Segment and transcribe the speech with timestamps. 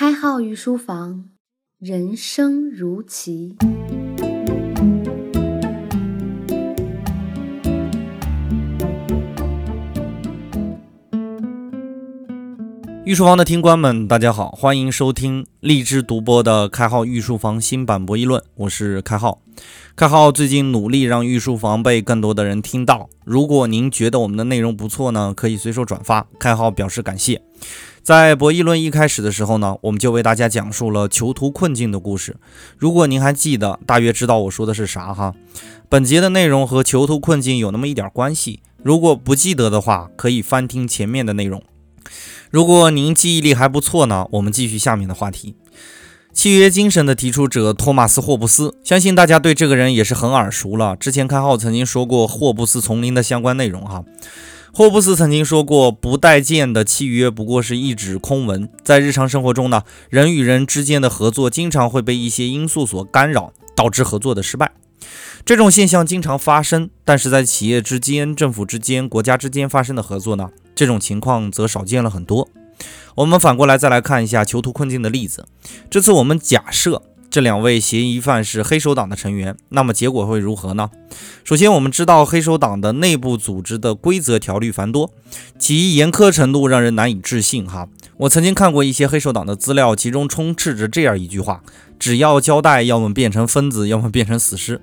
[0.00, 1.28] 开号御书房，
[1.78, 3.58] 人生如棋。
[13.10, 19.40] 御书房的听官们，大家好，欢迎收听荔枝独播的开号御书房新版博弈论，我是开号。
[19.96, 23.10] 开号最近努力让御书房被更多的人听到。
[23.24, 27.42] 如果您觉得我们的内容不错呢，可以随手转发，开号表示感谢。
[28.00, 32.36] 在博弈论一开始的时候呢，我们就为大家讲述了囚徒困境的故事。
[32.78, 35.34] 如果您还记得，大约知道我说的是啥哈。
[35.88, 38.60] 本节的内容和囚徒困境有那么一点关系。
[38.84, 41.60] 如果不记得的话，可以翻听前面的内容。
[42.50, 45.54] 如果您记忆力还不错呢，我们继续下面的话题。
[46.32, 50.94] 契约精神的提出者托马斯·霍布斯，相信大家对这个人也是很耳熟了。
[50.96, 54.04] 之前开号曾经说过霍布斯丛林的相关内容哈。
[54.72, 58.68] 霍布斯曾经说过，不待见的契约不过是一纸空文。
[58.84, 64.70] 在日常生活中呢，人与人之间的合作经常会被一些因素所干扰，导致合作的失败。
[65.44, 70.50] 这种现象经常发生，但是在企业之间、政府之间、国家之间发生的合作呢？
[70.74, 72.48] 这种情况则少见了很多。
[73.16, 75.46] 我们反过来再来看一下囚徒困境的例子。
[75.90, 80.90] 这次我们假设这两位嫌疑犯是黑手党的成员，那么结果会如何呢？
[81.44, 85.12] 首先，我们知道黑手党的内部组织的规则条律繁多，
[85.56, 87.64] 其严苛程度让人难以置信。
[87.64, 91.62] 哈，我曾经看过一些黑手党的资料，其中充斥着这样一句话：
[92.00, 94.80] 只要交代，要么变成疯子，要么变成死尸。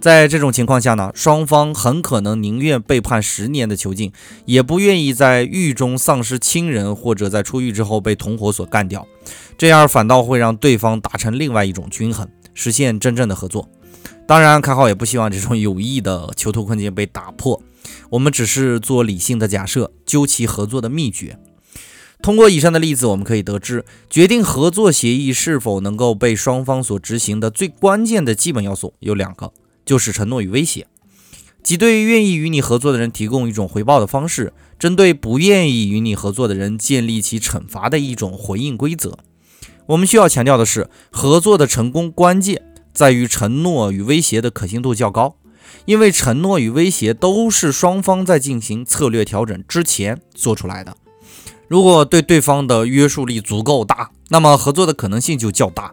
[0.00, 4.12] 在这种情况下呢，双方很可能宁愿被判十年的囚禁，
[4.46, 9.06] 也不愿意在狱中丧失亲人，或者在出狱之后被同伙所干掉。
[9.56, 13.68] 这样反倒会让对方达成另外一种均衡，实现真正的合作。
[14.26, 17.62] 当然，卡号也不希望这种有益的囚徒困境被打破。
[18.10, 21.38] 我们只是做理性的假设，究其合作的秘诀。
[22.22, 29.52] 通过以上的例子，我们可以得知，决定合作协议是否能够被双方所执行的最关键的基本要素有两个。
[29.84, 30.86] 就是承诺与威胁，
[31.62, 39.18] 即对愿意与你合作的人提供一种回报的方式，针对不愿意与你合作的人建立起惩罚的一种回应规则。
[39.86, 42.62] 我们需要强调的是，合作的成功关键
[42.92, 45.36] 在于承诺与威胁的可信度较高，
[45.84, 50.96] 因为承诺与威胁都是双方在进行策略调整之前做出来的。
[51.68, 55.92] 如果对对方的约束力足够大，那么合作的可能性就较大。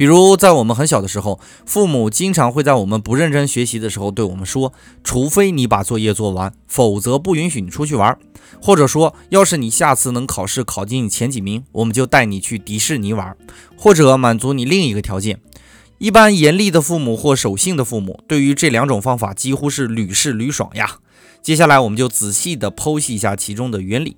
[0.00, 4.72] 比如，在我们很小的时候，父母经常会在我们不认真学习的时候对我们说
[5.04, 8.18] ：“除非你把作业做完，否则不允许你出去玩。”
[8.62, 13.36] 或者说：“要是你下次能考试考进前几名，我们就带你去迪士尼玩。”
[13.76, 15.38] 或者满足你另一个条件。
[15.98, 21.00] 一般严厉的父母或守信的父母，对于这两种方法几乎是屡试屡爽呀。
[21.42, 24.16] 接下来，我们就仔细地剖析一下其中的原理。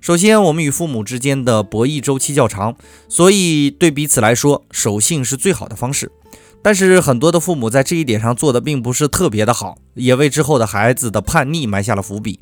[0.00, 2.74] 首先，我们与父母之间的博弈周期较长，
[3.06, 6.10] 所以对彼此来说，守信是最好的方式。
[6.62, 12.40] 但是，很多的父母在这一点上做的并不是特别的好，也为之后的孩子的叛逆埋下了伏笔。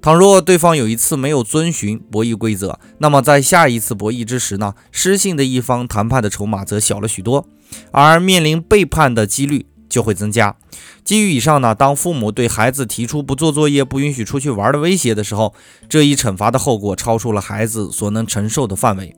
[0.00, 7.46] 倘若对方有一次没有遵循博弈规则，那么在下一次博弈之时呢，失信的一方谈判的筹码则小了许多，
[7.92, 9.66] 而面临背叛的几率。
[9.90, 10.56] 就会增加。
[11.04, 15.52] 基于以上呢，当父母对孩子提出不做作业、不允许出去玩的威胁的时候，
[15.88, 19.16] 这一惩罚的后果超出了孩子所能承受的范围，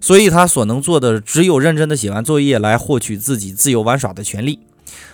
[0.00, 4.60] 所以他所能做的只有认真的写完作业来获取自己自由玩耍的权利。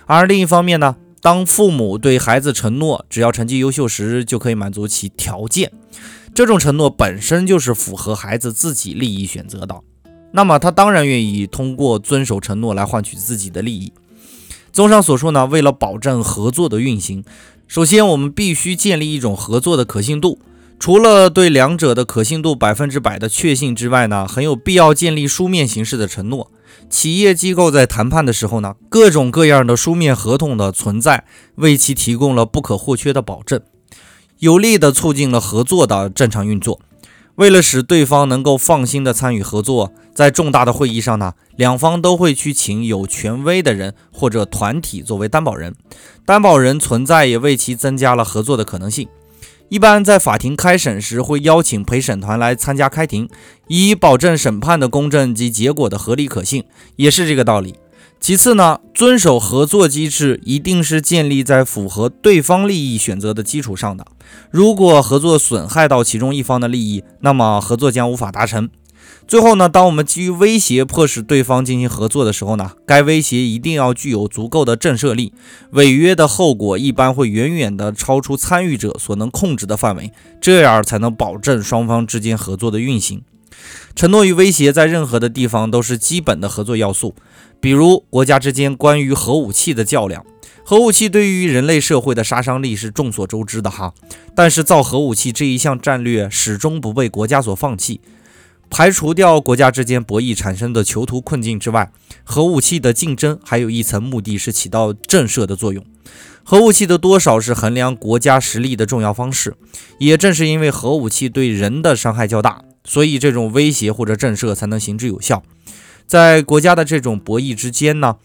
[0.05, 5.71] 而另一方面呢，当父母对孩子承诺只要成绩优秀时就可以满足其条件，
[6.35, 9.81] 这种承诺本身就是符合孩子自己利益选择的，
[10.33, 13.91] 那么他当然愿意通过遵守承诺来换取自己的利益。
[14.71, 17.23] 综上所述呢，为了保证合作的运行，
[17.67, 20.39] 首先我们必须建立一种合作的可信度。
[20.79, 26.49] 除了对两者的可信度百分之百的确信之外呢，很有必要建立书面形式的承诺。
[26.89, 31.25] 企业机构在谈判的时候呢，各种各样的书面合同的存在，
[31.55, 33.59] 为其提供了不可或缺的保证，
[34.37, 36.79] 有力的促进了合作的正常运作。
[37.39, 45.73] 为了使对方能够放心的参与合作，在重大的会议上呢，两方都会去请有权威的人或者团体作为担保人。
[46.25, 49.07] 担保人存在也为其增加了合作的可能性。
[49.69, 53.29] 一般在法庭开审时，会邀请陪审团来参加开庭，
[53.69, 56.65] 以保证审判的公正及结果的合理可信，
[56.97, 57.75] 也是这个道理。
[58.19, 64.05] 其次呢，遵守合作机制一定是建立在符合对方利益选择的基础上的。
[64.51, 68.69] 如果合作损害到其中一方的利益，那么合作将无法达成。
[69.25, 75.33] 最后呢，当我们基于威胁迫使对方进行合作的时候呢，该威胁一定要具有足够的震慑力。
[75.71, 80.11] 违约的后果一般会远远的超出参与者所能控制的范围，
[80.41, 83.21] 这样才能保证双方之间合作的运行。
[83.95, 87.15] 承诺与威胁在任何的地方都是基本的合作要素，
[87.59, 90.25] 比如国家之间关于核武器的较量。
[90.63, 93.93] 核武器对于人类社会的杀伤力是众所周知的哈，
[94.35, 98.01] 但是造核武器这一项战略始终不被国家所放弃。
[98.69, 101.91] 排除掉国家之间博弈产生的囚徒困境之外，
[102.23, 105.83] 核武器的竞争还有一层目的是起到震慑的作用。
[106.43, 109.55] 核武器的多少是衡量国家实力的重要方式。
[109.97, 115.43] 也正是因为核武器对人的伤害较大，所以这种威胁或者震慑才能行之有效。
[116.07, 118.15] 在国家的这种博弈之间呢，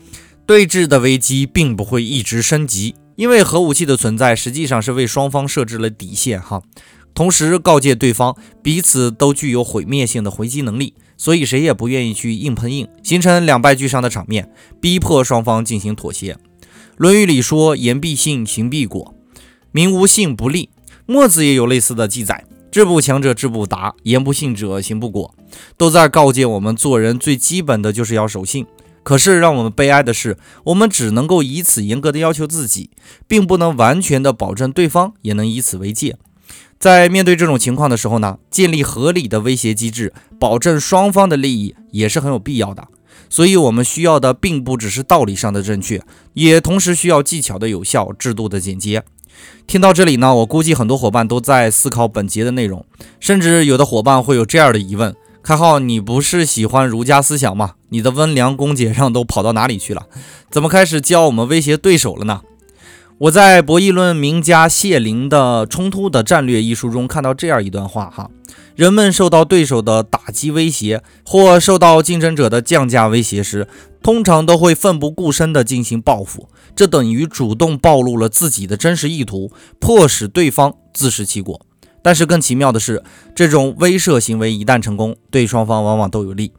[0.47, 6.63] 对峙的危机并不会一直升级，因为核武器的存在实际上是为双方设置了底线哈，
[7.13, 14.51] 同时告诫对方彼此都具有毁灭性的回击能力，所以谁也不愿意去硬碰硬，形成两败俱伤的场面，
[14.81, 16.33] 逼迫双方进行妥协。
[16.97, 19.15] 《论语》里说：“言必信，行必果，
[19.73, 20.71] 民无信不立。”
[21.07, 25.33] 墨子也有类似的记载：“志不强者志不达，言不信者行不果。”
[25.79, 28.67] 都在告诫我们，做人最基本的就是要守信。
[29.05, 32.91] 可是让我们悲哀的是，我们只能够以此严格的要求自己，
[33.29, 36.17] 并不能完全的保证对方也能以此为戒。
[36.81, 42.89] 在面对这种情况的时候呢，建立合理的威胁机制，保证双方的利益也是很有必要的。
[43.31, 49.05] 所以，我们需要的并不只是道理上的正确，也同时需要技巧的有效、制度的简洁。
[49.67, 52.85] 听到这里呢，我估计很多伙伴都在思考本节的内容，
[53.19, 57.75] 甚至有的伙伴会有这样的疑问：开号，你不是喜欢儒家思想吗？
[57.89, 60.07] 你的温良恭俭让都跑到哪里去了？
[60.51, 62.43] 怎么开始教我们威胁对手了呢？
[63.19, 68.29] 我在博弈论名家谢林的《冲突的战略》一书中看到这样一段话哈：
[68.75, 73.69] 人们受到对手的打击威胁，或受到竞争者的降价威胁时，
[74.03, 81.65] 通常都会奋不顾身地进行报复，这等于主动暴露了自己的真实意图，迫使对方自食其果。
[82.03, 83.03] 但是更奇妙的是，
[83.35, 86.53] 这种威慑行为一旦成功，对双方往往都有利。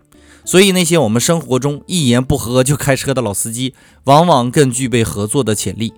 [0.44, 3.73] 所以那些我们生活中一言不合就开车的老司机，
[4.06, 5.94] 往往更具备合作的潜力。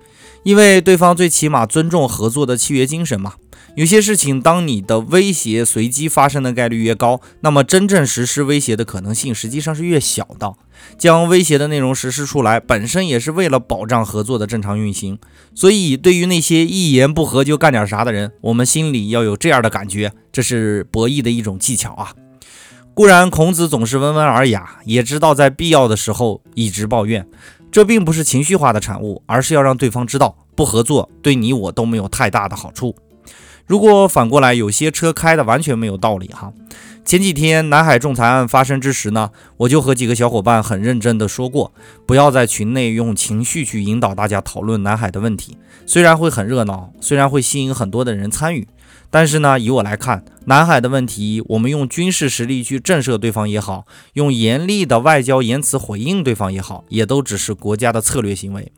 [0.47, 3.33] 因为对方最起码尊重合作的契约精神嘛。
[3.75, 10.53] 有些事情，当你的威胁随机发生的概率越高，那么真正实施威胁的可能性实际上是越小的。
[10.97, 15.19] 将威胁的内容实施出来，本身也是为了保障合作的正常运行。
[15.53, 22.13] 所以，对于那些一言不合就干点啥的人，我们心里要有这样的感觉，这是博弈的一种技巧啊。
[22.94, 27.27] 固然，孔子总是温文尔雅，也知道在必要的时候一直抱怨。
[27.71, 32.95] 这并不是情绪化的产物，而是要让对方知道，不合作对你我都没有太大的好处。
[33.67, 36.53] 如果反过来，有些车开的完全没有道理哈。
[37.03, 41.73] 前几天南海仲裁案发生之时呢，我就和几个小伙伴很认真的说过，
[42.05, 45.57] 不要在群内用情绪去引导大家讨论南海的问题。
[45.85, 48.67] 虽然会很热闹，虽然会吸引很多的人参与。
[49.09, 58.69] 但是呢，以我来看，南海的问题，我们用军事实力去震慑对方也好，用严厉的外交言辞回应对方也好，也都只是国家的策略行为。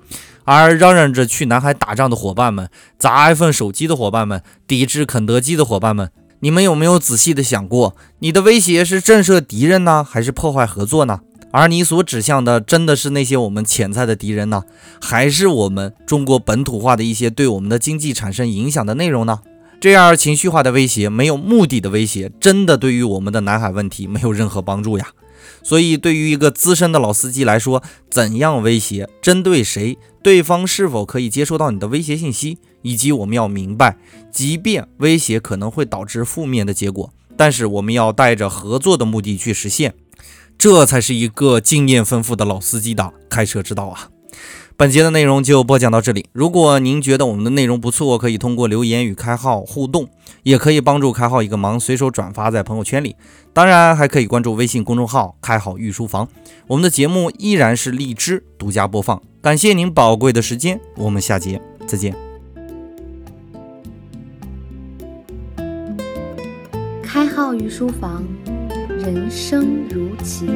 [0.52, 6.10] 而嚷嚷着去南海打仗的伙伴们，砸 iPhone 手机的伙伴们，抵制肯德基的伙伴们，
[6.40, 11.20] 你们有没有仔细的想过，你的威胁是震慑敌人呢，还是破坏合作呢？
[11.52, 14.64] 而你所指向的，真的是那些我们潜在的敌人呢，
[15.00, 19.42] 还是我们中国本土化的一些对我们的经济产生影响的内容呢？
[19.80, 25.06] 这样情绪化的威胁，没有目的的威胁，真的对于我们的南海问题没有任何帮助呀。
[25.64, 33.98] 所以，对于一个资深的老司机来说，怎样威胁，针对谁，对方是否可以接收到你的威胁信息，以及我们要明白，
[34.32, 39.94] 即便威胁可能会导致负面的结果，但是我们要带着合作的目的去实现，
[40.58, 44.10] 这才是一个经验丰富的老司机的开车之道啊。
[44.80, 46.28] 本节的内容就播讲到这里。
[46.32, 50.08] 如果您觉得我们的内容不错，可以通过留言与开号互动，
[50.44, 53.18] 也可以帮助开号一个忙，随手转发在朋友圈里。
[53.52, 56.30] 当然，还可以关注微信公众号“开号御书房”。
[56.68, 59.22] 我们的节目依然是荔枝独家播放。
[59.42, 62.16] 感谢您宝贵的时间，我们下节再见。
[67.04, 68.24] 开号御书房，
[68.98, 70.48] 人生如棋。